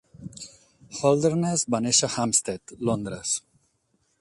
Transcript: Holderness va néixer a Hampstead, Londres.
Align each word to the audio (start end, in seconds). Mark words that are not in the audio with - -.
Holderness 0.99 1.65
va 1.75 1.81
néixer 1.89 2.09
a 2.09 2.15
Hampstead, 2.15 2.75
Londres. 2.91 3.37